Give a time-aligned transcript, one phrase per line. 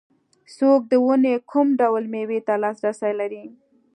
[0.57, 3.45] څوک د ونې کوم ډول مېوې ته لاسرسی لري.